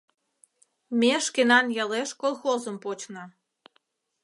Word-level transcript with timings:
—Ме 0.99 1.13
шкенан 1.25 1.65
ялеш 1.83 2.09
колхозым 2.21 2.77
почна. 2.83 3.23